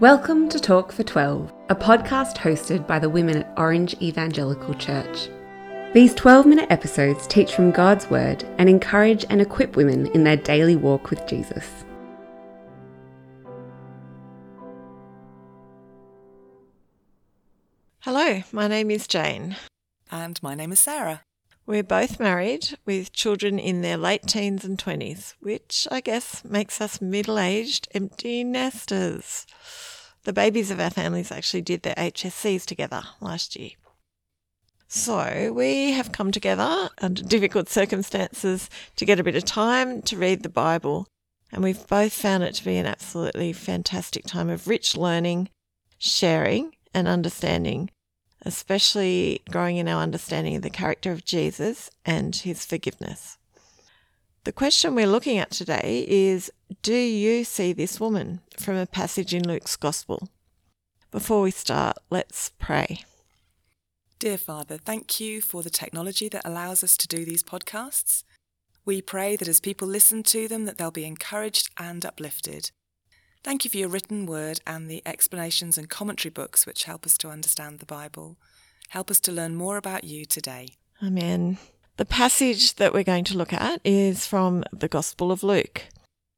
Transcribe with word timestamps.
Welcome 0.00 0.48
to 0.48 0.58
Talk 0.58 0.92
for 0.92 1.02
12, 1.02 1.52
a 1.68 1.74
podcast 1.74 2.38
hosted 2.38 2.86
by 2.86 2.98
the 2.98 3.10
women 3.10 3.36
at 3.36 3.52
Orange 3.58 3.94
Evangelical 4.00 4.72
Church. 4.72 5.28
These 5.92 6.14
12 6.14 6.46
minute 6.46 6.70
episodes 6.70 7.26
teach 7.26 7.54
from 7.54 7.70
God's 7.70 8.08
Word 8.08 8.42
and 8.56 8.66
encourage 8.66 9.26
and 9.28 9.42
equip 9.42 9.76
women 9.76 10.06
in 10.12 10.24
their 10.24 10.38
daily 10.38 10.74
walk 10.74 11.10
with 11.10 11.26
Jesus. 11.26 11.84
Hello, 17.98 18.42
my 18.52 18.68
name 18.68 18.90
is 18.90 19.06
Jane. 19.06 19.54
And 20.10 20.42
my 20.42 20.54
name 20.54 20.72
is 20.72 20.80
Sarah. 20.80 21.20
We're 21.70 21.84
both 21.84 22.18
married 22.18 22.76
with 22.84 23.12
children 23.12 23.60
in 23.60 23.80
their 23.80 23.96
late 23.96 24.26
teens 24.26 24.64
and 24.64 24.76
20s, 24.76 25.34
which 25.38 25.86
I 25.88 26.00
guess 26.00 26.44
makes 26.44 26.80
us 26.80 27.00
middle 27.00 27.38
aged 27.38 27.86
empty 27.94 28.42
nesters. 28.42 29.46
The 30.24 30.32
babies 30.32 30.72
of 30.72 30.80
our 30.80 30.90
families 30.90 31.30
actually 31.30 31.62
did 31.62 31.82
their 31.82 31.94
HSCs 31.94 32.64
together 32.64 33.04
last 33.20 33.54
year. 33.54 33.70
So 34.88 35.52
we 35.54 35.92
have 35.92 36.10
come 36.10 36.32
together 36.32 36.88
under 37.00 37.22
difficult 37.22 37.68
circumstances 37.68 38.68
to 38.96 39.04
get 39.04 39.20
a 39.20 39.24
bit 39.24 39.36
of 39.36 39.44
time 39.44 40.02
to 40.02 40.16
read 40.16 40.42
the 40.42 40.48
Bible, 40.48 41.06
and 41.52 41.62
we've 41.62 41.86
both 41.86 42.12
found 42.12 42.42
it 42.42 42.56
to 42.56 42.64
be 42.64 42.78
an 42.78 42.86
absolutely 42.86 43.52
fantastic 43.52 44.26
time 44.26 44.50
of 44.50 44.66
rich 44.66 44.96
learning, 44.96 45.50
sharing, 46.00 46.74
and 46.92 47.06
understanding 47.06 47.90
especially 48.42 49.42
growing 49.50 49.76
in 49.76 49.88
our 49.88 50.02
understanding 50.02 50.56
of 50.56 50.62
the 50.62 50.70
character 50.70 51.12
of 51.12 51.24
Jesus 51.24 51.90
and 52.04 52.34
his 52.34 52.64
forgiveness. 52.64 53.38
The 54.44 54.52
question 54.52 54.94
we're 54.94 55.06
looking 55.06 55.38
at 55.38 55.50
today 55.50 56.06
is 56.08 56.50
Do 56.82 56.94
you 56.94 57.44
see 57.44 57.72
this 57.72 58.00
woman 58.00 58.40
from 58.58 58.76
a 58.76 58.86
passage 58.86 59.34
in 59.34 59.46
Luke's 59.46 59.76
Gospel? 59.76 60.28
Before 61.10 61.42
we 61.42 61.50
start, 61.50 61.98
let's 62.08 62.52
pray. 62.58 63.04
Dear 64.18 64.38
Father, 64.38 64.78
thank 64.78 65.20
you 65.20 65.42
for 65.42 65.62
the 65.62 65.70
technology 65.70 66.28
that 66.28 66.46
allows 66.46 66.84
us 66.84 66.96
to 66.98 67.08
do 67.08 67.24
these 67.24 67.42
podcasts. 67.42 68.22
We 68.84 69.02
pray 69.02 69.36
that 69.36 69.48
as 69.48 69.60
people 69.60 69.88
listen 69.88 70.22
to 70.24 70.48
them 70.48 70.64
that 70.64 70.78
they'll 70.78 70.90
be 70.90 71.04
encouraged 71.04 71.70
and 71.76 72.04
uplifted. 72.04 72.70
Thank 73.42 73.64
you 73.64 73.70
for 73.70 73.78
your 73.78 73.88
written 73.88 74.26
word 74.26 74.60
and 74.66 74.90
the 74.90 75.02
explanations 75.06 75.78
and 75.78 75.88
commentary 75.88 76.30
books 76.30 76.66
which 76.66 76.84
help 76.84 77.06
us 77.06 77.16
to 77.18 77.30
understand 77.30 77.78
the 77.78 77.86
Bible. 77.86 78.36
Help 78.90 79.10
us 79.10 79.18
to 79.20 79.32
learn 79.32 79.54
more 79.54 79.78
about 79.78 80.04
you 80.04 80.26
today. 80.26 80.76
Amen. 81.02 81.56
The 81.96 82.04
passage 82.04 82.74
that 82.76 82.92
we're 82.92 83.02
going 83.02 83.24
to 83.24 83.38
look 83.38 83.52
at 83.52 83.80
is 83.84 84.26
from 84.26 84.64
the 84.72 84.88
Gospel 84.88 85.32
of 85.32 85.42
Luke. 85.42 85.86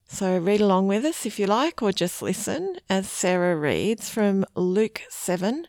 So 0.07 0.39
read 0.39 0.61
along 0.61 0.89
with 0.89 1.05
us 1.05 1.27
if 1.27 1.39
you 1.39 1.47
like, 1.47 1.83
or 1.83 1.91
just 1.91 2.23
listen 2.23 2.77
as 2.89 3.09
Sarah 3.09 3.57
reads 3.57 4.09
from 4.11 4.45
Luke 4.55 5.03
7, 5.09 5.67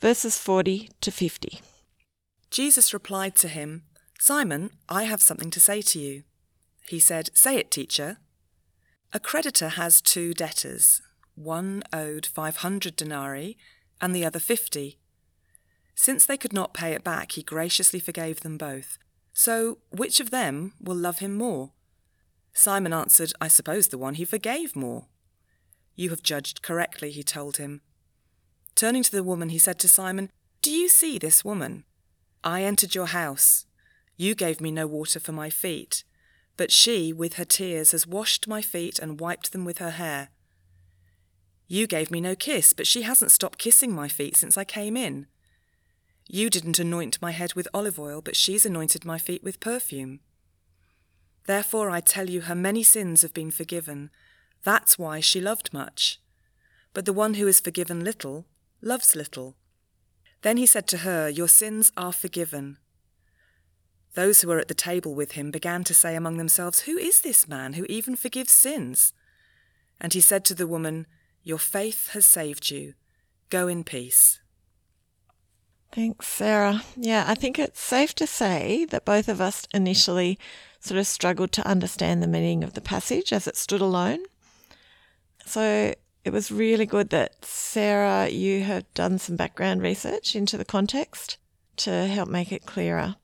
verses 0.00 0.38
40 0.38 0.90
to 1.00 1.10
50. 1.10 1.60
Jesus 2.50 2.92
replied 2.92 3.34
to 3.36 3.48
him, 3.48 3.82
Simon, 4.20 4.70
I 4.88 5.04
have 5.04 5.22
something 5.22 5.50
to 5.50 5.60
say 5.60 5.82
to 5.82 5.98
you. 5.98 6.22
He 6.86 7.00
said, 7.00 7.30
Say 7.34 7.56
it, 7.56 7.70
teacher. 7.70 8.18
A 9.10 9.18
creditor 9.18 9.70
has 9.70 10.02
two 10.02 10.34
debtors. 10.34 11.00
One 11.34 11.82
owed 11.94 12.26
500 12.26 12.94
denarii 12.94 13.56
and 14.02 14.14
the 14.14 14.24
other 14.24 14.38
50. 14.38 14.98
Since 15.94 16.26
they 16.26 16.36
could 16.36 16.52
not 16.52 16.74
pay 16.74 16.92
it 16.92 17.04
back, 17.04 17.32
he 17.32 17.42
graciously 17.42 18.00
forgave 18.00 18.40
them 18.40 18.58
both. 18.58 18.98
So, 19.32 19.78
which 19.90 20.20
of 20.20 20.30
them 20.30 20.74
will 20.78 20.94
love 20.94 21.20
him 21.20 21.34
more? 21.34 21.72
Simon 22.52 22.92
answered, 22.92 23.32
I 23.40 23.48
suppose 23.48 23.88
the 23.88 23.96
one 23.96 24.14
he 24.14 24.26
forgave 24.26 24.76
more. 24.76 25.06
You 25.94 26.10
have 26.10 26.22
judged 26.22 26.60
correctly, 26.60 27.10
he 27.10 27.22
told 27.22 27.56
him. 27.56 27.80
Turning 28.74 29.02
to 29.02 29.10
the 29.10 29.24
woman, 29.24 29.48
he 29.48 29.58
said 29.58 29.78
to 29.78 29.88
Simon, 29.88 30.30
Do 30.60 30.70
you 30.70 30.88
see 30.88 31.18
this 31.18 31.44
woman? 31.44 31.84
I 32.44 32.62
entered 32.62 32.94
your 32.94 33.06
house. 33.06 33.64
You 34.18 34.34
gave 34.34 34.60
me 34.60 34.70
no 34.70 34.86
water 34.86 35.18
for 35.18 35.32
my 35.32 35.48
feet 35.48 36.04
but 36.58 36.72
she, 36.72 37.12
with 37.12 37.34
her 37.34 37.44
tears, 37.44 37.92
has 37.92 38.06
washed 38.06 38.48
my 38.48 38.60
feet 38.60 38.98
and 38.98 39.20
wiped 39.20 39.52
them 39.52 39.64
with 39.64 39.78
her 39.78 39.92
hair. 39.92 40.28
You 41.68 41.86
gave 41.86 42.10
me 42.10 42.20
no 42.20 42.34
kiss, 42.34 42.72
but 42.72 42.86
she 42.86 43.02
hasn't 43.02 43.30
stopped 43.30 43.58
kissing 43.58 43.92
my 43.92 44.08
feet 44.08 44.36
since 44.36 44.58
I 44.58 44.64
came 44.64 44.96
in. 44.96 45.28
You 46.28 46.50
didn't 46.50 46.80
anoint 46.80 47.22
my 47.22 47.30
head 47.30 47.54
with 47.54 47.68
olive 47.72 47.98
oil, 47.98 48.20
but 48.20 48.36
she's 48.36 48.66
anointed 48.66 49.04
my 49.04 49.18
feet 49.18 49.44
with 49.44 49.60
perfume. 49.60 50.18
Therefore 51.46 51.90
I 51.90 52.00
tell 52.00 52.28
you, 52.28 52.42
her 52.42 52.56
many 52.56 52.82
sins 52.82 53.22
have 53.22 53.32
been 53.32 53.52
forgiven. 53.52 54.10
That's 54.64 54.98
why 54.98 55.20
she 55.20 55.40
loved 55.40 55.72
much. 55.72 56.20
But 56.92 57.04
the 57.04 57.12
one 57.12 57.34
who 57.34 57.46
is 57.46 57.60
forgiven 57.60 58.02
little 58.02 58.46
loves 58.82 59.14
little. 59.14 59.56
Then 60.42 60.56
he 60.56 60.66
said 60.66 60.88
to 60.88 60.98
her, 60.98 61.28
Your 61.28 61.48
sins 61.48 61.92
are 61.96 62.12
forgiven. 62.12 62.78
Those 64.14 64.40
who 64.40 64.48
were 64.48 64.58
at 64.58 64.68
the 64.68 64.74
table 64.74 65.14
with 65.14 65.32
him 65.32 65.50
began 65.50 65.84
to 65.84 65.94
say 65.94 66.16
among 66.16 66.36
themselves, 66.36 66.80
Who 66.80 66.96
is 66.96 67.20
this 67.20 67.48
man 67.48 67.74
who 67.74 67.84
even 67.88 68.16
forgives 68.16 68.52
sins? 68.52 69.12
And 70.00 70.12
he 70.12 70.20
said 70.20 70.44
to 70.46 70.54
the 70.54 70.66
woman, 70.66 71.06
Your 71.42 71.58
faith 71.58 72.10
has 72.10 72.26
saved 72.26 72.70
you. 72.70 72.94
Go 73.50 73.68
in 73.68 73.84
peace. 73.84 74.40
Thanks, 75.92 76.28
Sarah. 76.28 76.82
Yeah, 76.96 77.24
I 77.26 77.34
think 77.34 77.58
it's 77.58 77.80
safe 77.80 78.14
to 78.16 78.26
say 78.26 78.84
that 78.86 79.04
both 79.04 79.28
of 79.28 79.40
us 79.40 79.66
initially 79.72 80.38
sort 80.80 80.98
of 80.98 81.06
struggled 81.06 81.52
to 81.52 81.66
understand 81.66 82.22
the 82.22 82.28
meaning 82.28 82.62
of 82.62 82.74
the 82.74 82.80
passage 82.80 83.32
as 83.32 83.46
it 83.46 83.56
stood 83.56 83.80
alone. 83.80 84.20
So 85.46 85.94
it 86.24 86.30
was 86.30 86.50
really 86.50 86.84
good 86.84 87.10
that 87.10 87.44
Sarah, 87.44 88.28
you 88.28 88.62
have 88.62 88.92
done 88.92 89.18
some 89.18 89.36
background 89.36 89.80
research 89.80 90.36
into 90.36 90.58
the 90.58 90.64
context 90.64 91.38
to 91.76 92.06
help 92.06 92.28
make 92.28 92.52
it 92.52 92.66
clearer. 92.66 93.16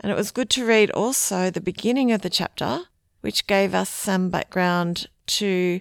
And 0.00 0.12
it 0.12 0.16
was 0.16 0.30
good 0.30 0.50
to 0.50 0.64
read 0.64 0.90
also 0.90 1.50
the 1.50 1.60
beginning 1.60 2.12
of 2.12 2.22
the 2.22 2.30
chapter, 2.30 2.84
which 3.20 3.46
gave 3.46 3.74
us 3.74 3.90
some 3.90 4.30
background 4.30 5.08
to 5.26 5.80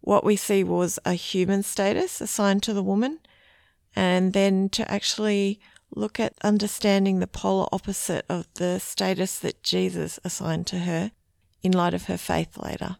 what 0.00 0.24
we 0.24 0.36
see 0.36 0.64
was 0.64 0.98
a 1.04 1.12
human 1.14 1.62
status 1.62 2.20
assigned 2.20 2.62
to 2.62 2.72
the 2.72 2.82
woman, 2.82 3.20
and 3.94 4.32
then 4.32 4.68
to 4.70 4.90
actually 4.90 5.60
look 5.94 6.20
at 6.20 6.34
understanding 6.42 7.18
the 7.18 7.26
polar 7.26 7.66
opposite 7.72 8.24
of 8.28 8.46
the 8.54 8.78
status 8.78 9.38
that 9.38 9.62
Jesus 9.62 10.18
assigned 10.24 10.66
to 10.68 10.80
her 10.80 11.12
in 11.62 11.72
light 11.72 11.94
of 11.94 12.04
her 12.04 12.18
faith 12.18 12.56
later. 12.56 12.96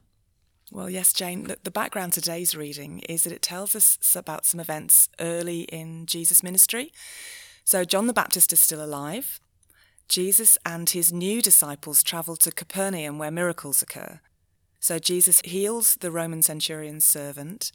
Well, 0.71 0.91
yes, 0.91 1.15
Jane, 1.15 1.55
the 1.62 1.71
background 1.71 2.12
to 2.15 2.21
today's 2.21 2.55
reading 2.55 2.99
is 3.09 3.25
that 3.25 3.33
it 3.33 3.41
tells 3.41 3.75
us 3.75 3.99
about 4.15 4.45
some 4.45 4.61
events 4.61 5.09
early 5.19 5.62
in 5.62 6.05
Jesus' 6.05 6.43
ministry. 6.43 6.93
So, 7.65 7.84
John 7.84 8.07
the 8.07 8.12
Baptist 8.12 8.53
is 8.53 8.61
still 8.61 8.84
alive. 8.84 9.41
Jesus 10.09 10.57
and 10.65 10.89
his 10.89 11.13
new 11.13 11.43
disciples 11.43 12.03
travel 12.03 12.37
to 12.37 12.51
Capernaum 12.51 13.19
where 13.19 13.31
miracles 13.31 13.83
occur. 13.83 14.21
So 14.81 14.99
Jesus 14.99 15.43
heals 15.45 15.97
the 15.97 16.11
Roman 16.11 16.43
centurion's 16.43 17.05
servant. 17.05 17.73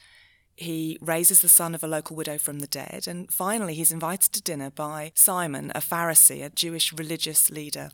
He 0.55 0.97
raises 1.01 1.41
the 1.41 1.49
son 1.49 1.75
of 1.75 1.83
a 1.83 1.87
local 1.87 2.15
widow 2.15 2.37
from 2.37 2.59
the 2.59 2.67
dead. 2.67 3.07
And 3.07 3.31
finally, 3.31 3.73
he's 3.73 3.91
invited 3.91 4.31
to 4.33 4.41
dinner 4.41 4.69
by 4.69 5.11
Simon, 5.15 5.71
a 5.75 5.79
Pharisee, 5.79 6.43
a 6.43 6.49
Jewish 6.49 6.93
religious 6.93 7.49
leader. 7.49 7.91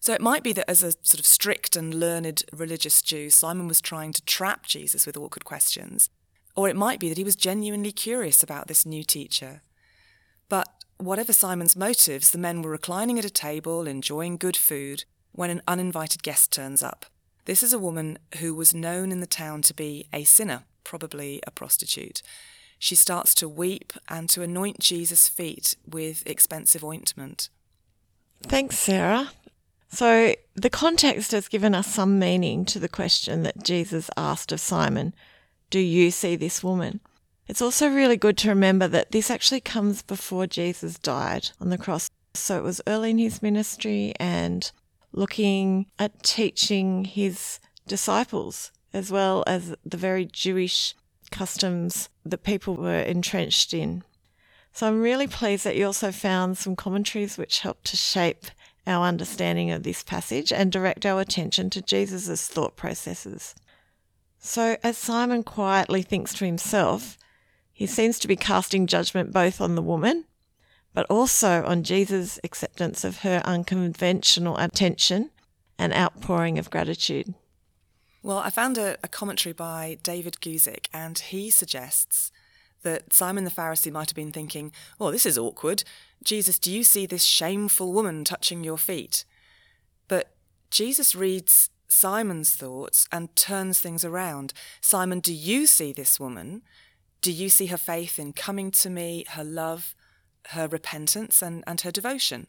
So 0.00 0.12
it 0.12 0.20
might 0.20 0.42
be 0.42 0.52
that 0.52 0.70
as 0.70 0.82
a 0.82 0.92
sort 1.02 1.18
of 1.18 1.26
strict 1.26 1.76
and 1.76 1.94
learned 1.94 2.44
religious 2.52 3.02
Jew, 3.02 3.28
Simon 3.28 3.66
was 3.66 3.80
trying 3.80 4.12
to 4.12 4.24
trap 4.24 4.66
Jesus 4.66 5.06
with 5.06 5.16
awkward 5.16 5.44
questions. 5.44 6.10
Or 6.54 6.68
it 6.68 6.76
might 6.76 7.00
be 7.00 7.08
that 7.08 7.18
he 7.18 7.24
was 7.24 7.36
genuinely 7.36 7.92
curious 7.92 8.42
about 8.42 8.68
this 8.68 8.86
new 8.86 9.02
teacher. 9.02 9.62
But 10.48 10.68
Whatever 10.98 11.32
Simon's 11.32 11.76
motives, 11.76 12.30
the 12.30 12.38
men 12.38 12.62
were 12.62 12.70
reclining 12.70 13.18
at 13.18 13.24
a 13.24 13.30
table, 13.30 13.86
enjoying 13.86 14.38
good 14.38 14.56
food, 14.56 15.04
when 15.32 15.50
an 15.50 15.62
uninvited 15.68 16.22
guest 16.22 16.50
turns 16.50 16.82
up. 16.82 17.06
This 17.44 17.62
is 17.62 17.72
a 17.72 17.78
woman 17.78 18.18
who 18.38 18.54
was 18.54 18.74
known 18.74 19.12
in 19.12 19.20
the 19.20 19.26
town 19.26 19.62
to 19.62 19.74
be 19.74 20.08
a 20.12 20.24
sinner, 20.24 20.64
probably 20.84 21.40
a 21.46 21.50
prostitute. 21.50 22.22
She 22.78 22.94
starts 22.94 23.34
to 23.36 23.48
weep 23.48 23.92
and 24.08 24.28
to 24.30 24.42
anoint 24.42 24.80
Jesus' 24.80 25.28
feet 25.28 25.76
with 25.86 26.26
expensive 26.26 26.82
ointment. 26.82 27.50
Thanks, 28.42 28.78
Sarah. 28.78 29.30
So, 29.88 30.34
the 30.54 30.70
context 30.70 31.32
has 31.32 31.48
given 31.48 31.74
us 31.74 31.86
some 31.86 32.18
meaning 32.18 32.64
to 32.66 32.78
the 32.78 32.88
question 32.88 33.42
that 33.44 33.62
Jesus 33.62 34.10
asked 34.16 34.50
of 34.50 34.60
Simon 34.60 35.14
Do 35.70 35.78
you 35.78 36.10
see 36.10 36.36
this 36.36 36.64
woman? 36.64 37.00
It's 37.48 37.62
also 37.62 37.88
really 37.88 38.16
good 38.16 38.36
to 38.38 38.48
remember 38.48 38.88
that 38.88 39.12
this 39.12 39.30
actually 39.30 39.60
comes 39.60 40.02
before 40.02 40.46
Jesus 40.46 40.98
died 40.98 41.50
on 41.60 41.70
the 41.70 41.78
cross. 41.78 42.10
So 42.34 42.58
it 42.58 42.64
was 42.64 42.80
early 42.86 43.10
in 43.10 43.18
his 43.18 43.40
ministry 43.40 44.12
and 44.18 44.70
looking 45.12 45.86
at 45.98 46.22
teaching 46.22 47.04
his 47.04 47.60
disciples 47.86 48.72
as 48.92 49.12
well 49.12 49.44
as 49.46 49.74
the 49.84 49.96
very 49.96 50.24
Jewish 50.24 50.94
customs 51.30 52.08
that 52.24 52.42
people 52.42 52.74
were 52.74 53.00
entrenched 53.00 53.72
in. 53.72 54.02
So 54.72 54.88
I'm 54.88 55.00
really 55.00 55.26
pleased 55.26 55.64
that 55.64 55.76
you 55.76 55.86
also 55.86 56.12
found 56.12 56.58
some 56.58 56.76
commentaries 56.76 57.38
which 57.38 57.60
helped 57.60 57.84
to 57.86 57.96
shape 57.96 58.46
our 58.86 59.06
understanding 59.06 59.70
of 59.70 59.82
this 59.82 60.02
passage 60.02 60.52
and 60.52 60.70
direct 60.70 61.06
our 61.06 61.20
attention 61.20 61.70
to 61.70 61.82
Jesus' 61.82 62.46
thought 62.46 62.76
processes. 62.76 63.54
So, 64.38 64.76
as 64.82 64.96
Simon 64.96 65.42
quietly 65.42 66.02
thinks 66.02 66.32
to 66.34 66.44
himself, 66.44 67.18
he 67.76 67.86
seems 67.86 68.18
to 68.18 68.26
be 68.26 68.36
casting 68.36 68.86
judgment 68.86 69.34
both 69.34 69.60
on 69.60 69.74
the 69.74 69.82
woman, 69.82 70.24
but 70.94 71.04
also 71.10 71.62
on 71.66 71.82
Jesus' 71.82 72.40
acceptance 72.42 73.04
of 73.04 73.18
her 73.18 73.42
unconventional 73.44 74.56
attention 74.56 75.28
and 75.78 75.92
outpouring 75.92 76.58
of 76.58 76.70
gratitude. 76.70 77.34
Well, 78.22 78.38
I 78.38 78.48
found 78.48 78.78
a, 78.78 78.96
a 79.04 79.08
commentary 79.08 79.52
by 79.52 79.98
David 80.02 80.38
Guzik, 80.40 80.86
and 80.94 81.18
he 81.18 81.50
suggests 81.50 82.32
that 82.82 83.12
Simon 83.12 83.44
the 83.44 83.50
Pharisee 83.50 83.92
might 83.92 84.08
have 84.08 84.16
been 84.16 84.32
thinking, 84.32 84.72
Oh, 84.98 85.10
this 85.10 85.26
is 85.26 85.36
awkward. 85.36 85.84
Jesus, 86.24 86.58
do 86.58 86.72
you 86.72 86.82
see 86.82 87.04
this 87.04 87.24
shameful 87.24 87.92
woman 87.92 88.24
touching 88.24 88.64
your 88.64 88.78
feet? 88.78 89.26
But 90.08 90.34
Jesus 90.70 91.14
reads 91.14 91.68
Simon's 91.88 92.54
thoughts 92.54 93.06
and 93.12 93.36
turns 93.36 93.80
things 93.80 94.02
around. 94.02 94.54
Simon, 94.80 95.20
do 95.20 95.34
you 95.34 95.66
see 95.66 95.92
this 95.92 96.18
woman? 96.18 96.62
Do 97.26 97.32
you 97.32 97.48
see 97.48 97.66
her 97.66 97.76
faith 97.76 98.20
in 98.20 98.32
coming 98.34 98.70
to 98.70 98.88
me, 98.88 99.24
her 99.30 99.42
love, 99.42 99.96
her 100.50 100.68
repentance, 100.68 101.42
and, 101.42 101.64
and 101.66 101.80
her 101.80 101.90
devotion? 101.90 102.46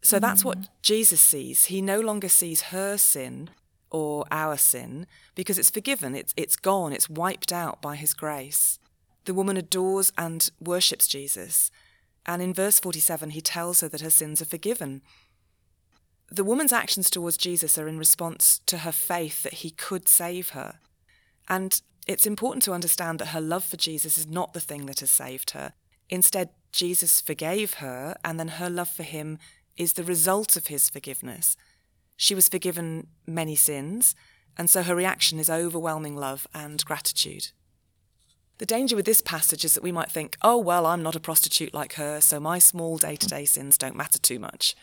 So 0.00 0.20
that's 0.20 0.44
what 0.44 0.60
mm. 0.60 0.68
Jesus 0.80 1.20
sees. 1.20 1.64
He 1.64 1.82
no 1.82 1.98
longer 1.98 2.28
sees 2.28 2.70
her 2.70 2.98
sin 2.98 3.50
or 3.90 4.24
our 4.30 4.56
sin 4.58 5.08
because 5.34 5.58
it's 5.58 5.70
forgiven, 5.70 6.14
it's, 6.14 6.32
it's 6.36 6.54
gone, 6.54 6.92
it's 6.92 7.10
wiped 7.10 7.52
out 7.52 7.82
by 7.82 7.96
his 7.96 8.14
grace. 8.14 8.78
The 9.24 9.34
woman 9.34 9.56
adores 9.56 10.12
and 10.16 10.48
worships 10.60 11.08
Jesus. 11.08 11.72
And 12.26 12.40
in 12.40 12.54
verse 12.54 12.78
47, 12.78 13.30
he 13.30 13.40
tells 13.40 13.80
her 13.80 13.88
that 13.88 14.02
her 14.02 14.10
sins 14.10 14.40
are 14.40 14.44
forgiven. 14.44 15.02
The 16.30 16.44
woman's 16.44 16.72
actions 16.72 17.10
towards 17.10 17.36
Jesus 17.36 17.76
are 17.76 17.88
in 17.88 17.98
response 17.98 18.60
to 18.66 18.78
her 18.78 18.92
faith 18.92 19.42
that 19.42 19.54
he 19.54 19.70
could 19.70 20.06
save 20.06 20.50
her. 20.50 20.78
And 21.48 21.80
it's 22.06 22.26
important 22.26 22.62
to 22.64 22.72
understand 22.72 23.18
that 23.18 23.28
her 23.28 23.40
love 23.40 23.64
for 23.64 23.76
Jesus 23.76 24.16
is 24.16 24.26
not 24.26 24.52
the 24.52 24.60
thing 24.60 24.86
that 24.86 25.00
has 25.00 25.10
saved 25.10 25.50
her. 25.50 25.72
Instead, 26.08 26.50
Jesus 26.72 27.20
forgave 27.20 27.74
her, 27.74 28.16
and 28.24 28.38
then 28.38 28.48
her 28.48 28.70
love 28.70 28.88
for 28.88 29.02
him 29.02 29.38
is 29.76 29.94
the 29.94 30.04
result 30.04 30.56
of 30.56 30.68
his 30.68 30.88
forgiveness. 30.88 31.56
She 32.16 32.34
was 32.34 32.48
forgiven 32.48 33.08
many 33.26 33.56
sins, 33.56 34.14
and 34.56 34.70
so 34.70 34.82
her 34.82 34.94
reaction 34.94 35.38
is 35.38 35.50
overwhelming 35.50 36.16
love 36.16 36.46
and 36.54 36.82
gratitude. 36.84 37.48
The 38.58 38.66
danger 38.66 38.96
with 38.96 39.04
this 39.04 39.20
passage 39.20 39.64
is 39.64 39.74
that 39.74 39.82
we 39.82 39.92
might 39.92 40.10
think, 40.10 40.36
oh, 40.40 40.56
well, 40.56 40.86
I'm 40.86 41.02
not 41.02 41.16
a 41.16 41.20
prostitute 41.20 41.74
like 41.74 41.94
her, 41.94 42.20
so 42.22 42.40
my 42.40 42.58
small 42.58 42.96
day 42.96 43.16
to 43.16 43.26
day 43.26 43.44
sins 43.44 43.76
don't 43.76 43.96
matter 43.96 44.18
too 44.18 44.38
much. 44.38 44.74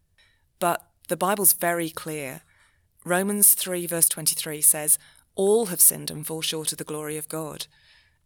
But 0.60 0.86
the 1.08 1.18
Bible's 1.18 1.54
very 1.54 1.90
clear. 1.90 2.42
Romans 3.04 3.56
3, 3.56 3.88
verse 3.88 4.08
23 4.10 4.62
says, 4.62 5.00
All 5.35 5.68
have 5.68 5.81
sinned 5.81 6.12
and 6.12 6.25
fall 6.25 6.41
short 6.41 6.71
of 6.71 6.77
the 6.77 6.83
glory 6.83 7.18
of 7.18 7.30
God. 7.30 7.68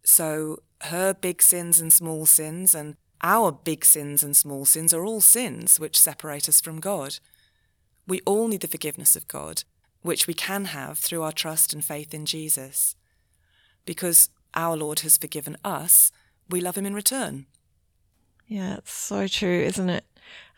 So 0.02 0.62
her 0.82 1.14
big 1.14 1.42
sins 1.42 1.80
and 1.80 1.92
small 1.92 2.26
sins, 2.26 2.74
and 2.74 2.96
our 3.22 3.50
big 3.52 3.84
sins 3.84 4.22
and 4.22 4.36
small 4.36 4.64
sins, 4.64 4.94
are 4.94 5.04
all 5.04 5.20
sins 5.20 5.80
which 5.80 5.98
separate 5.98 6.48
us 6.48 6.60
from 6.60 6.80
God. 6.80 7.18
We 8.06 8.20
all 8.20 8.48
need 8.48 8.60
the 8.60 8.68
forgiveness 8.68 9.16
of 9.16 9.28
God, 9.28 9.64
which 10.02 10.26
we 10.26 10.34
can 10.34 10.66
have 10.66 10.98
through 10.98 11.22
our 11.22 11.32
trust 11.32 11.72
and 11.72 11.84
faith 11.84 12.14
in 12.14 12.26
Jesus. 12.26 12.94
Because 13.84 14.30
our 14.54 14.76
Lord 14.76 15.00
has 15.00 15.16
forgiven 15.16 15.56
us, 15.64 16.12
we 16.48 16.60
love 16.60 16.76
him 16.76 16.86
in 16.86 16.94
return. 16.94 17.46
Yeah, 18.46 18.76
it's 18.78 18.92
so 18.92 19.26
true, 19.28 19.60
isn't 19.60 19.90
it? 19.90 20.04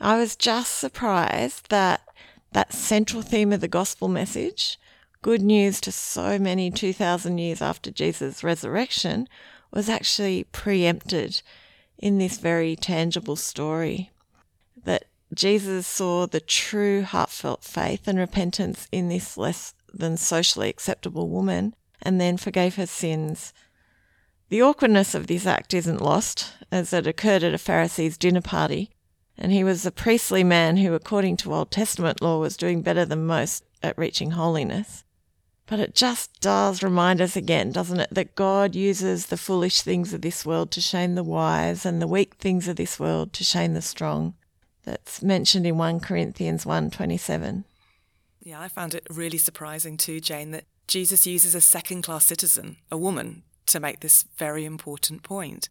I 0.01 0.17
was 0.17 0.37
just 0.37 0.79
surprised 0.79 1.71
that 1.71 2.03
that 2.53 2.73
central 2.73 3.23
theme 3.23 3.53
of 3.53 3.61
the 3.61 3.69
gospel 3.69 4.09
message, 4.09 4.79
good 5.23 5.43
news 5.43 5.81
to 5.83 5.93
so 5.93 6.39
many 6.39 6.71
2,000 6.71 7.39
years 7.39 7.61
after 7.61 7.91
Jesus' 7.91 8.43
resurrection, 8.43 9.29
was 9.71 9.89
actually 9.89 10.45
preempted 10.45 11.43
in 11.99 12.19
this 12.19 12.39
very 12.39 12.75
tangible 12.77 13.37
story. 13.37 14.11
That 14.85 15.05
Jesus 15.33 15.87
saw 15.87 16.27
the 16.27 16.41
true 16.41 17.03
heartfelt 17.03 17.63
faith 17.63 18.09
and 18.09 18.19
repentance 18.19 18.89
in 18.91 19.09
this 19.09 19.37
less 19.37 19.75
than 19.93 20.17
socially 20.17 20.69
acceptable 20.69 21.29
woman 21.29 21.75
and 22.03 22.21
then 22.21 22.37
forgave 22.37 22.77
her 22.77 22.87
sins. 22.87 23.53
The 24.49 24.63
awkwardness 24.63 25.15
of 25.15 25.27
this 25.27 25.47
act 25.47 25.75
isn't 25.75 26.01
lost, 26.01 26.55
as 26.73 26.93
it 26.93 27.07
occurred 27.07 27.45
at 27.45 27.55
a 27.55 27.59
Pharisee's 27.59 28.17
dinner 28.17 28.41
party 28.41 28.91
and 29.41 29.51
he 29.51 29.65
was 29.65 29.87
a 29.87 29.91
priestly 29.91 30.45
man 30.45 30.77
who, 30.77 30.93
according 30.93 31.39
to 31.39 31.55
Old 31.55 31.71
Testament 31.71 32.21
law, 32.21 32.39
was 32.39 32.59
doing 32.59 32.83
better 32.83 33.07
than 33.07 33.25
most 33.25 33.65
at 33.83 33.97
reaching 33.97 34.33
holiness. 34.33 35.03
But 35.71 35.79
it 35.79 35.95
just 35.95 36.41
does 36.41 36.83
remind 36.83 37.21
us 37.21 37.37
again, 37.37 37.71
doesn't 37.71 38.01
it, 38.01 38.09
that 38.11 38.35
God 38.35 38.75
uses 38.75 39.27
the 39.27 39.37
foolish 39.37 39.83
things 39.83 40.13
of 40.13 40.21
this 40.21 40.45
world 40.45 40.73
to 40.73 40.81
shame 40.81 41.15
the 41.15 41.23
wise 41.23 41.87
and 41.87 42.03
the 42.03 42.09
weak 42.09 42.35
things 42.35 42.67
of 42.67 42.75
this 42.75 42.99
world 42.99 43.33
to 43.35 43.45
shame 43.45 43.75
the 43.75 43.81
strong. 43.81 44.35
That's 44.83 45.23
mentioned 45.23 45.65
in 45.69 45.79
1 45.79 46.01
Corinthians 46.01 46.65
1:27. 46.65 47.63
Yeah, 48.41 48.61
I 48.61 48.67
found 48.67 48.95
it 48.95 49.07
really 49.09 49.39
surprising 49.39 49.97
too, 49.97 50.19
Jane, 50.19 50.51
that 50.51 50.65
Jesus 50.89 51.25
uses 51.25 51.55
a 51.55 51.61
second-class 51.61 52.25
citizen, 52.25 52.79
a 52.91 52.99
woman, 52.99 53.45
to 53.67 53.79
make 53.79 54.01
this 54.01 54.25
very 54.37 54.65
important 54.65 55.23
point. 55.23 55.69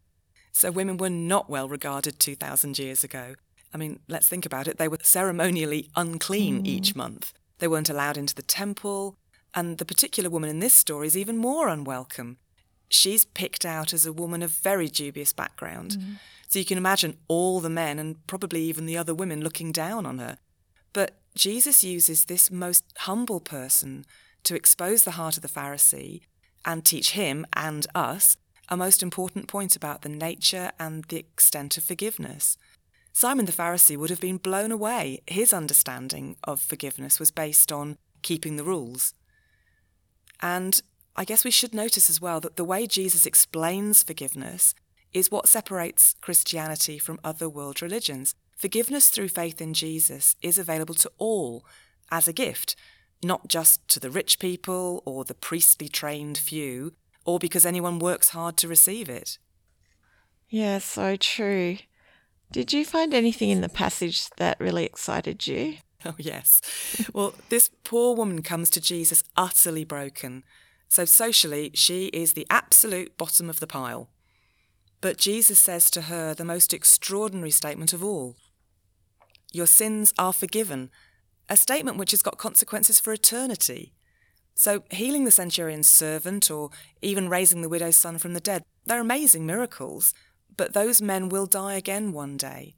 So 0.53 0.71
women 0.71 0.95
were 0.95 1.09
not 1.09 1.49
well 1.49 1.67
regarded 1.67 2.21
2000 2.21 2.79
years 2.79 3.03
ago. 3.03 3.35
I 3.73 3.77
mean, 3.77 3.99
let's 4.07 4.29
think 4.29 4.45
about 4.45 4.69
it. 4.69 4.77
They 4.77 4.87
were 4.87 4.99
ceremonially 5.03 5.89
unclean 5.97 6.63
mm. 6.63 6.67
each 6.67 6.95
month. 6.95 7.33
They 7.57 7.67
weren't 7.67 7.89
allowed 7.89 8.17
into 8.17 8.33
the 8.33 8.41
temple. 8.41 9.17
And 9.53 9.77
the 9.77 9.85
particular 9.85 10.29
woman 10.29 10.49
in 10.49 10.59
this 10.59 10.73
story 10.73 11.07
is 11.07 11.17
even 11.17 11.37
more 11.37 11.67
unwelcome. 11.67 12.37
She's 12.89 13.25
picked 13.25 13.65
out 13.65 13.93
as 13.93 14.05
a 14.05 14.13
woman 14.13 14.41
of 14.41 14.51
very 14.51 14.87
dubious 14.87 15.33
background. 15.33 15.91
Mm. 15.91 16.15
So 16.47 16.59
you 16.59 16.65
can 16.65 16.77
imagine 16.77 17.17
all 17.27 17.59
the 17.59 17.69
men 17.69 17.99
and 17.99 18.25
probably 18.25 18.61
even 18.63 18.85
the 18.85 18.97
other 18.97 19.13
women 19.13 19.41
looking 19.41 19.71
down 19.71 20.05
on 20.05 20.17
her. 20.17 20.37
But 20.93 21.19
Jesus 21.35 21.83
uses 21.83 22.25
this 22.25 22.49
most 22.49 22.85
humble 22.97 23.39
person 23.39 24.05
to 24.43 24.55
expose 24.55 25.03
the 25.03 25.11
heart 25.11 25.37
of 25.37 25.43
the 25.43 25.49
Pharisee 25.49 26.21
and 26.65 26.83
teach 26.83 27.11
him 27.11 27.45
and 27.53 27.85
us 27.93 28.37
a 28.67 28.77
most 28.77 29.01
important 29.01 29.47
point 29.47 29.75
about 29.75 30.01
the 30.01 30.09
nature 30.09 30.71
and 30.79 31.05
the 31.05 31.17
extent 31.17 31.77
of 31.77 31.83
forgiveness. 31.83 32.57
Simon 33.13 33.45
the 33.45 33.51
Pharisee 33.51 33.97
would 33.97 34.09
have 34.09 34.21
been 34.21 34.37
blown 34.37 34.71
away. 34.71 35.21
His 35.27 35.53
understanding 35.53 36.37
of 36.43 36.61
forgiveness 36.61 37.19
was 37.19 37.31
based 37.31 37.71
on 37.71 37.97
keeping 38.21 38.55
the 38.55 38.63
rules. 38.63 39.13
And 40.41 40.81
I 41.15 41.25
guess 41.25 41.43
we 41.43 41.51
should 41.51 41.73
notice 41.73 42.09
as 42.09 42.21
well 42.21 42.39
that 42.41 42.55
the 42.55 42.63
way 42.63 42.87
Jesus 42.87 43.25
explains 43.25 44.03
forgiveness 44.03 44.73
is 45.13 45.31
what 45.31 45.47
separates 45.47 46.15
Christianity 46.21 46.97
from 46.97 47.19
other 47.23 47.49
world 47.49 47.81
religions. 47.81 48.35
Forgiveness 48.55 49.09
through 49.09 49.29
faith 49.29 49.61
in 49.61 49.73
Jesus 49.73 50.35
is 50.41 50.57
available 50.57 50.95
to 50.95 51.11
all 51.17 51.65
as 52.11 52.27
a 52.27 52.33
gift, 52.33 52.75
not 53.23 53.47
just 53.47 53.87
to 53.89 53.99
the 53.99 54.09
rich 54.09 54.39
people 54.39 55.01
or 55.05 55.23
the 55.23 55.33
priestly 55.33 55.89
trained 55.89 56.37
few, 56.37 56.93
or 57.25 57.39
because 57.39 57.65
anyone 57.65 57.99
works 57.99 58.29
hard 58.29 58.57
to 58.57 58.67
receive 58.67 59.09
it. 59.09 59.37
Yeah, 60.47 60.79
so 60.79 61.15
true. 61.15 61.77
Did 62.51 62.73
you 62.73 62.83
find 62.83 63.13
anything 63.13 63.49
in 63.49 63.61
the 63.61 63.69
passage 63.69 64.29
that 64.37 64.59
really 64.59 64.83
excited 64.83 65.45
you? 65.45 65.77
Oh, 66.05 66.15
yes. 66.17 66.61
Well, 67.13 67.33
this 67.49 67.69
poor 67.83 68.15
woman 68.15 68.41
comes 68.41 68.69
to 68.69 68.79
Jesus 68.79 69.21
utterly 69.35 69.83
broken. 69.83 70.45
So, 70.87 71.03
socially, 71.03 71.71
she 71.73 72.05
is 72.07 72.33
the 72.33 72.47
absolute 72.49 73.17
bottom 73.17 73.49
of 73.49 73.59
the 73.59 73.67
pile. 73.67 74.09
But 75.01 75.17
Jesus 75.17 75.59
says 75.59 75.91
to 75.91 76.03
her 76.03 76.33
the 76.33 76.45
most 76.45 76.73
extraordinary 76.73 77.51
statement 77.51 77.91
of 77.91 78.01
all 78.01 78.37
Your 79.51 79.67
sins 79.67 80.13
are 80.17 80.31
forgiven, 80.31 80.89
a 81.49 81.57
statement 81.57 81.97
which 81.97 82.11
has 82.11 82.21
got 82.21 82.37
consequences 82.37 83.01
for 83.01 83.11
eternity. 83.11 83.93
So, 84.55 84.83
healing 84.91 85.25
the 85.25 85.31
centurion's 85.31 85.89
servant 85.89 86.49
or 86.49 86.69
even 87.01 87.27
raising 87.27 87.61
the 87.61 87.69
widow's 87.69 87.97
son 87.97 88.17
from 88.19 88.33
the 88.33 88.39
dead, 88.39 88.63
they're 88.85 89.01
amazing 89.01 89.45
miracles 89.45 90.13
but 90.59 90.73
those 90.73 91.01
men 91.01 91.29
will 91.29 91.45
die 91.45 91.75
again 91.75 92.11
one 92.11 92.35
day. 92.35 92.75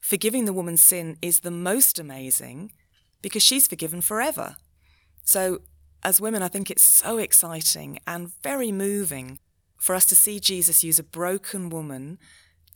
Forgiving 0.00 0.44
the 0.44 0.52
woman's 0.52 0.82
sin 0.82 1.16
is 1.22 1.40
the 1.40 1.50
most 1.50 1.98
amazing 1.98 2.72
because 3.22 3.42
she's 3.42 3.68
forgiven 3.68 4.00
forever. 4.00 4.56
So, 5.24 5.60
as 6.02 6.20
women, 6.20 6.42
I 6.42 6.48
think 6.48 6.70
it's 6.70 6.82
so 6.82 7.18
exciting 7.18 7.98
and 8.06 8.32
very 8.42 8.72
moving 8.72 9.38
for 9.76 9.94
us 9.94 10.06
to 10.06 10.16
see 10.16 10.40
Jesus 10.40 10.82
use 10.82 10.98
a 10.98 11.04
broken 11.04 11.68
woman 11.68 12.18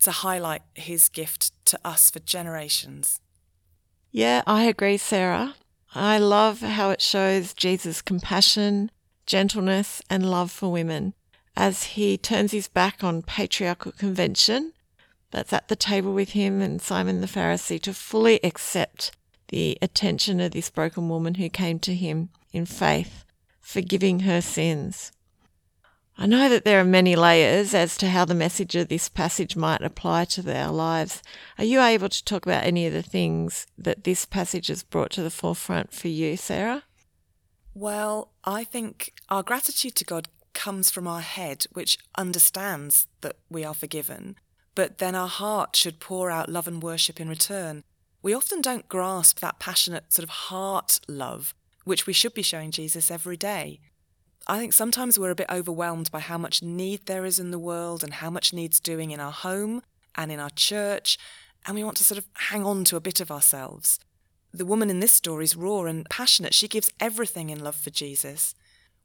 to 0.01 0.11
highlight 0.11 0.63
his 0.75 1.09
gift 1.09 1.53
to 1.67 1.79
us 1.85 2.11
for 2.11 2.19
generations. 2.21 3.21
Yeah, 4.11 4.43
I 4.47 4.65
agree, 4.65 4.99
Sarah. 4.99 5.55
I 5.95 6.19
love 6.19 6.61
how 6.61 6.91
it 6.91 7.01
shows 7.01 7.55
Jesus' 7.55 8.03
compassion, 8.03 8.91
gentleness, 9.27 10.03
and 10.11 10.31
love 10.31 10.51
for 10.51 10.71
women 10.71 11.15
as 11.57 11.85
he 11.85 12.19
turns 12.19 12.53
his 12.53 12.69
back 12.69 13.03
on 13.05 13.23
patriarchal 13.23 13.93
convention 13.93 14.73
that's 15.35 15.53
at 15.53 15.67
the 15.67 15.75
table 15.75 16.13
with 16.13 16.31
him 16.31 16.63
and 16.63 16.81
Simon 16.81 17.21
the 17.21 17.27
Pharisee 17.27 17.83
to 17.83 17.93
fully 17.93 18.39
accept 18.45 19.11
the 19.49 19.77
attention 19.83 20.41
of 20.41 20.53
this 20.53 20.71
broken 20.71 21.09
woman 21.09 21.35
who 21.35 21.49
came 21.49 21.81
to 21.81 21.93
him 21.93 22.29
in 22.53 22.65
faith, 22.67 23.25
forgiving 23.61 24.21
her 24.21 24.41
sins. 24.41 25.11
I 26.17 26.27
know 26.27 26.49
that 26.49 26.65
there 26.65 26.81
are 26.81 26.85
many 26.85 27.17
layers 27.17 27.75
as 27.75 27.97
to 27.97 28.11
how 28.11 28.25
the 28.25 28.35
message 28.35 28.77
of 28.77 28.87
this 28.87 29.09
passage 29.09 29.57
might 29.57 29.83
apply 29.83 30.27
to 30.27 30.57
our 30.57 30.73
lives. 30.73 31.21
Are 31.59 31.65
you 31.65 31.83
able 31.83 32.09
to 32.09 32.25
talk 32.25 32.47
about 32.47 32.63
any 32.63 32.87
of 32.87 32.93
the 32.93 33.03
things 33.03 33.67
that 33.77 34.05
this 34.05 34.25
passage 34.25 34.69
has 34.69 34.85
brought 34.85 35.11
to 35.13 35.23
the 35.23 35.31
forefront 35.31 35.93
for 35.93 36.07
you, 36.07 36.37
Sarah? 36.37 36.85
Well, 37.75 38.31
I 38.45 38.63
think 38.63 39.15
our 39.29 39.43
gratitude 39.43 39.97
to 39.97 40.05
God 40.05 40.29
comes 40.53 40.91
from 40.91 41.09
our 41.09 41.21
head, 41.21 41.65
which 41.73 41.99
understands 42.17 43.09
that 43.23 43.35
we 43.51 43.65
are 43.65 43.75
forgiven, 43.75 44.37
but 44.75 44.99
then 44.99 45.15
our 45.15 45.29
heart 45.29 45.77
should 45.77 46.01
pour 46.01 46.31
out 46.31 46.49
love 46.49 46.67
and 46.67 46.83
worship 46.83 47.21
in 47.21 47.29
return. 47.29 47.83
We 48.23 48.35
often 48.35 48.61
don't 48.61 48.89
grasp 48.89 49.41
that 49.41 49.59
passionate 49.59 50.13
sort 50.13 50.25
of 50.25 50.31
heart 50.31 51.01
love, 51.07 51.55
which 51.85 52.07
we 52.07 52.13
should 52.13 52.35
be 52.35 52.43
showing 52.43 52.71
Jesus 52.71 53.11
every 53.11 53.37
day. 53.37 53.81
I 54.47 54.59
think 54.59 54.73
sometimes 54.73 55.19
we're 55.19 55.31
a 55.31 55.35
bit 55.35 55.51
overwhelmed 55.51 56.11
by 56.11 56.21
how 56.21 56.39
much 56.39 56.63
need 56.63 57.07
there 57.07 57.25
is 57.25 57.39
in 57.39 57.51
the 57.51 57.59
world 57.59 58.03
and 58.03 58.15
how 58.15 58.31
much 58.31 58.53
needs 58.53 58.81
doing 58.81 59.11
in 59.11 59.21
our 59.21 59.33
home 59.33 59.83
and 60.15 60.31
in 60.31 60.39
our 60.39 60.51
church, 60.51 61.19
and 61.67 61.75
we 61.75 61.85
want 61.85 61.97
to 61.97 62.05
sort 62.05 62.19
of 62.19 62.27
hang 62.35 62.65
on 62.65 62.85
to 62.85 62.97
a 62.97 63.01
bit 63.01 63.21
of 63.21 63.31
ourselves. 63.31 63.99
The 64.53 64.67
woman 64.67 64.91
in 64.91 65.01
this 65.01 65.13
story 65.13 65.45
is 65.45 65.57
raw 65.57 65.83
and 65.85 66.09
passionate. 66.11 66.55
She 66.55 66.69
gives 66.69 66.93
everything 67.01 67.51
in 67.51 67.65
love 67.65 67.75
for 67.75 67.91
Jesus, 67.91 68.55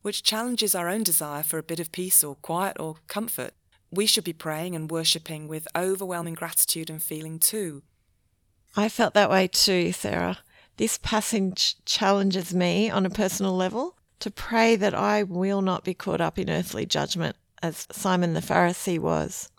which 0.02 0.24
challenges 0.24 0.76
our 0.76 0.90
own 0.90 1.04
desire 1.04 1.42
for 1.42 1.58
a 1.58 1.64
bit 1.64 1.80
of 1.80 1.92
peace 1.92 2.24
or 2.24 2.36
quiet 2.36 2.78
or 2.80 2.98
comfort. 3.08 3.54
We 3.92 4.06
should 4.06 4.24
be 4.24 4.34
praying 4.34 4.76
and 4.76 4.90
worshipping 4.90 5.48
with 5.48 5.68
overwhelming 5.76 6.36
gratitude 6.36 6.90
and 6.90 7.02
feeling 7.02 7.40
too. 7.40 7.84
I 8.76 8.90
felt 8.90 9.14
that 9.16 9.30
way 9.30 9.48
too, 9.48 9.92
Sarah. 9.92 10.40
This 10.78 10.98
passage 10.98 11.76
challenges 11.86 12.54
me 12.54 12.90
on 12.90 13.06
a 13.06 13.10
personal 13.10 13.54
level 13.54 13.98
to 14.20 14.32
pray 14.32 14.76
that 14.76 14.94
I 14.94 15.24
will 15.24 15.62
not 15.62 15.84
be 15.84 15.94
caught 15.94 16.22
up 16.22 16.38
in 16.38 16.50
earthly 16.50 16.86
judgment 16.86 17.36
as 17.62 17.88
Simon 17.92 18.34
the 18.34 18.42
Pharisee 18.42 19.00
was. 19.00 19.50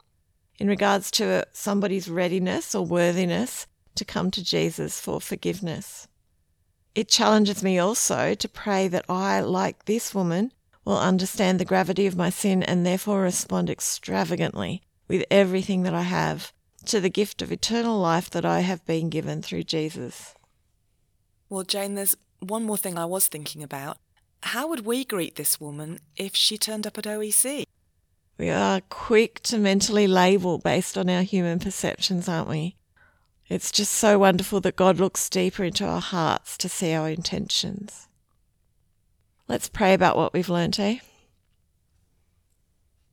In 0.59 0.69
regards 0.69 1.11
to 1.13 1.27
uh, 1.27 1.45
somebody's 1.53 2.09
readiness 2.09 2.75
or 2.75 2.85
worthiness 2.85 3.67
to 3.95 4.05
come 4.05 4.31
to 4.31 4.45
Jesus 4.45 5.01
for 5.01 5.21
forgiveness. 5.21 6.07
It 6.95 7.09
challenges 7.09 7.63
me 7.63 7.79
also 7.79 8.35
to 8.35 8.49
pray 8.49 8.89
that 8.89 9.05
I, 9.09 9.41
like 9.41 9.85
this 9.85 10.15
woman, 10.15 10.53
will 10.85 10.99
understand 10.99 11.59
the 11.59 11.65
gravity 11.65 12.07
of 12.07 12.17
my 12.17 12.31
sin 12.31 12.63
and 12.63 12.85
therefore 12.85 13.23
respond 13.23 13.71
extravagantly 13.71 14.83
with 15.09 15.25
everything 15.31 15.83
that 15.83 15.95
I 15.95 16.03
have 16.03 16.53
to 16.87 17.01
the 17.01 17.11
gift 17.11 17.43
of 17.43 17.53
eternal 17.53 17.99
life 17.99 18.31
that 18.31 18.45
I 18.45 18.61
have 18.61 18.85
been 18.87 19.11
given 19.11 19.43
through 19.43 19.65
Jesus. 19.65 20.35
Well, 21.49 21.65
Jane, 21.65 21.95
there's 21.95 22.17
one 22.41 22.65
more 22.65 22.77
thing 22.77 22.97
I 22.97 23.05
was 23.05 23.27
thinking 23.27 23.63
about. 23.63 23.99
How 24.43 24.69
would 24.69 24.87
we 24.87 25.05
greet 25.05 25.37
this 25.37 25.61
woman 25.61 26.01
if 26.17 26.35
she 26.35 26.57
turned 26.57 26.87
up 26.87 26.97
at 26.97 27.05
OEC? 27.05 27.65
We 28.39 28.49
are 28.49 28.81
quick 28.89 29.41
to 29.45 29.59
mentally 29.59 30.07
label 30.07 30.57
based 30.57 30.97
on 30.97 31.11
our 31.11 31.23
human 31.23 31.59
perceptions, 31.59 32.27
aren't 32.27 32.49
we? 32.49 32.77
It's 33.49 33.71
just 33.71 33.93
so 33.93 34.19
wonderful 34.19 34.61
that 34.61 34.77
God 34.77 34.99
looks 34.99 35.29
deeper 35.29 35.65
into 35.65 35.85
our 35.85 36.01
hearts 36.01 36.57
to 36.59 36.69
see 36.69 36.95
our 36.95 37.11
intentions. 37.11 38.09
Let's 39.51 39.69
pray 39.69 39.95
about 39.95 40.17
what 40.17 40.33
we've 40.33 40.49
learnt, 40.49 40.79
eh? 40.79 40.99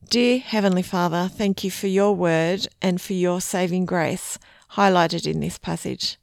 Dear 0.08 0.38
Heavenly 0.38 0.82
Father, 0.82 1.26
thank 1.26 1.64
you 1.64 1.70
for 1.72 1.88
your 1.88 2.14
word 2.14 2.68
and 2.80 3.00
for 3.00 3.14
your 3.14 3.40
saving 3.40 3.86
grace 3.86 4.38
highlighted 4.74 5.28
in 5.28 5.40
this 5.40 5.58
passage. 5.58 6.16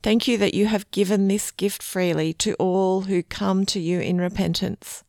Thank 0.00 0.28
you 0.28 0.38
that 0.38 0.54
you 0.54 0.66
have 0.66 0.88
given 0.92 1.26
this 1.26 1.50
gift 1.50 1.82
freely 1.82 2.32
to 2.34 2.54
all 2.54 3.00
who 3.00 3.24
come 3.24 3.66
to 3.66 3.80
you 3.80 3.98
in 3.98 4.20
repentance. 4.20 5.02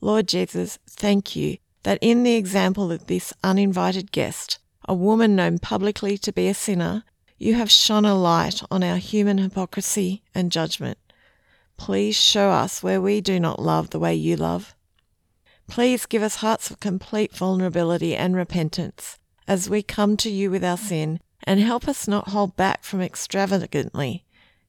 Lord 0.00 0.28
Jesus, 0.28 0.78
thank 0.88 1.34
you 1.34 1.58
that 1.82 1.98
in 2.00 2.22
the 2.22 2.36
example 2.36 2.92
of 2.92 3.08
this 3.08 3.32
uninvited 3.42 4.12
guest, 4.12 4.60
a 4.84 4.94
woman 4.94 5.34
known 5.34 5.58
publicly 5.58 6.16
to 6.18 6.32
be 6.32 6.46
a 6.46 6.54
sinner, 6.54 7.02
you 7.36 7.54
have 7.54 7.72
shone 7.72 8.04
a 8.04 8.14
light 8.14 8.62
on 8.70 8.84
our 8.84 8.98
human 8.98 9.38
hypocrisy 9.38 10.22
and 10.36 10.52
judgment. 10.52 10.98
Please 11.76 12.16
show 12.16 12.50
us 12.50 12.82
where 12.82 13.00
we 13.00 13.20
do 13.20 13.38
not 13.38 13.60
love 13.60 13.90
the 13.90 13.98
way 13.98 14.14
you 14.14 14.36
love. 14.36 14.74
Please 15.68 16.06
give 16.06 16.22
us 16.22 16.36
hearts 16.36 16.70
of 16.70 16.80
complete 16.80 17.34
vulnerability 17.34 18.14
and 18.14 18.36
repentance 18.36 19.18
as 19.48 19.70
we 19.70 19.82
come 19.82 20.16
to 20.16 20.30
you 20.30 20.50
with 20.50 20.64
our 20.64 20.76
sin 20.78 21.20
and 21.44 21.60
help 21.60 21.86
us 21.86 22.08
not 22.08 22.28
hold 22.28 22.56
back 22.56 22.82
from 22.82 23.00
extravagantly 23.00 24.24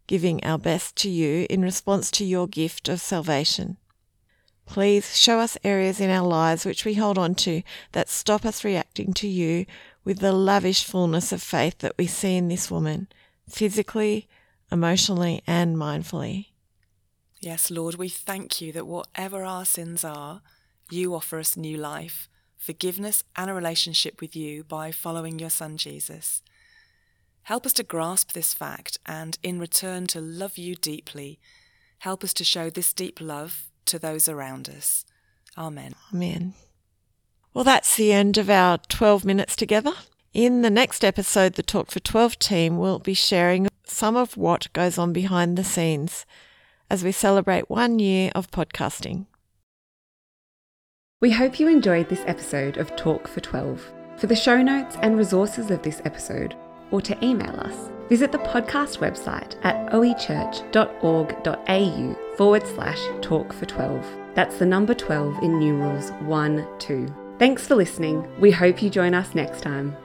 giving 0.07 0.43
our 0.43 0.57
best 0.57 0.95
to 0.95 1.09
you 1.09 1.45
in 1.49 1.61
response 1.61 2.09
to 2.09 2.25
your 2.25 2.47
gift 2.47 2.89
of 2.89 3.01
salvation. 3.01 3.77
Please 4.65 5.17
show 5.17 5.39
us 5.39 5.57
areas 5.63 5.99
in 5.99 6.09
our 6.09 6.27
lives 6.27 6.65
which 6.65 6.83
we 6.83 6.95
hold 6.95 7.17
on 7.17 7.35
to 7.35 7.61
that 7.91 8.09
stop 8.09 8.45
us 8.45 8.63
reacting 8.63 9.13
to 9.13 9.27
you 9.27 9.65
with 10.03 10.19
the 10.19 10.33
lavish 10.33 10.83
fullness 10.83 11.31
of 11.31 11.41
faith 11.41 11.77
that 11.79 11.97
we 11.97 12.07
see 12.07 12.35
in 12.35 12.47
this 12.47 12.71
woman, 12.71 13.07
physically, 13.49 14.27
emotionally, 14.71 15.41
and 15.45 15.77
mindfully. 15.77 16.47
Yes, 17.39 17.69
Lord, 17.69 17.95
we 17.95 18.09
thank 18.09 18.61
you 18.61 18.71
that 18.71 18.87
whatever 18.87 19.43
our 19.43 19.65
sins 19.65 20.03
are, 20.03 20.41
you 20.89 21.13
offer 21.13 21.37
us 21.37 21.55
new 21.55 21.77
life, 21.77 22.27
forgiveness, 22.57 23.23
and 23.35 23.49
a 23.49 23.53
relationship 23.53 24.21
with 24.21 24.35
you 24.35 24.63
by 24.63 24.91
following 24.91 25.37
your 25.37 25.51
Son 25.51 25.77
Jesus. 25.77 26.41
Help 27.43 27.65
us 27.65 27.73
to 27.73 27.83
grasp 27.83 28.31
this 28.31 28.53
fact 28.53 28.97
and, 29.05 29.37
in 29.43 29.59
return, 29.59 30.07
to 30.07 30.19
love 30.19 30.57
you 30.57 30.75
deeply. 30.75 31.39
Help 31.99 32.23
us 32.23 32.33
to 32.33 32.43
show 32.43 32.69
this 32.69 32.91
deep 32.91 33.21
love 33.21 33.69
to 33.85 33.99
those 33.99 34.27
around 34.27 34.67
us. 34.67 35.05
Amen. 35.57 35.93
Amen. 36.13 36.55
Well, 37.53 37.63
that's 37.63 37.95
the 37.95 38.11
end 38.11 38.37
of 38.37 38.49
our 38.49 38.79
12 38.89 39.25
minutes 39.25 39.55
together. 39.55 39.93
In 40.33 40.61
the 40.61 40.69
next 40.69 41.05
episode, 41.05 41.53
the 41.53 41.63
Talk 41.63 41.89
for 41.91 41.99
12 41.99 42.37
team 42.39 42.77
will 42.77 42.99
be 42.99 43.13
sharing 43.13 43.67
some 43.85 44.15
of 44.15 44.35
what 44.37 44.71
goes 44.73 44.97
on 44.97 45.13
behind 45.13 45.57
the 45.57 45.63
scenes 45.63 46.25
as 46.89 47.03
we 47.03 47.11
celebrate 47.11 47.69
one 47.69 47.99
year 47.99 48.31
of 48.35 48.49
podcasting. 48.51 49.25
We 51.19 51.31
hope 51.31 51.59
you 51.59 51.67
enjoyed 51.67 52.09
this 52.09 52.23
episode 52.27 52.77
of 52.77 52.95
Talk 52.95 53.27
for 53.27 53.41
12. 53.41 53.91
For 54.17 54.27
the 54.27 54.35
show 54.35 54.61
notes 54.61 54.97
and 55.01 55.17
resources 55.17 55.71
of 55.71 55.81
this 55.81 55.99
episode, 56.05 56.55
or 56.91 57.01
to 57.01 57.25
email 57.25 57.59
us, 57.59 57.89
visit 58.07 58.31
the 58.31 58.37
podcast 58.39 58.99
website 58.99 59.55
at 59.63 59.91
oechurch.org.au 59.91 62.35
forward 62.37 62.67
slash 62.67 63.01
talk 63.21 63.53
for 63.53 63.65
12. 63.65 64.05
That's 64.35 64.59
the 64.59 64.65
number 64.65 64.93
12 64.93 65.43
in 65.43 65.59
numerals 65.59 66.11
1 66.21 66.65
2. 66.79 67.07
Thanks 67.39 67.67
for 67.67 67.75
listening. 67.75 68.25
We 68.39 68.51
hope 68.51 68.81
you 68.81 68.89
join 68.89 69.13
us 69.13 69.35
next 69.35 69.61
time. 69.61 69.95